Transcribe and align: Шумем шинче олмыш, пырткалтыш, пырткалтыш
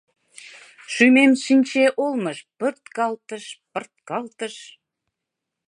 Шумем 0.93 1.31
шинче 1.43 1.85
олмыш, 2.03 2.37
пырткалтыш, 2.57 3.45
пырткалтыш 3.71 4.55